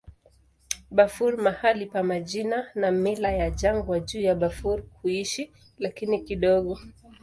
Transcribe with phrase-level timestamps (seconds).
[0.95, 6.79] Bafur mahali pa majina na mila ya jangwa juu ya Bafur kuishi, lakini kidogo.